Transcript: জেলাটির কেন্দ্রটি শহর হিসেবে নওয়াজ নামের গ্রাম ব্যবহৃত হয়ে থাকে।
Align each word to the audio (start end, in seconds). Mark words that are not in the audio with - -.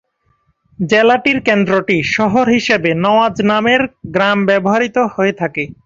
জেলাটির 0.79 1.39
কেন্দ্রটি 1.47 1.97
শহর 2.15 2.45
হিসেবে 2.55 2.89
নওয়াজ 3.03 3.35
নামের 3.49 3.81
গ্রাম 4.13 4.37
ব্যবহৃত 4.47 4.97
হয়ে 5.15 5.33
থাকে। 5.41 5.63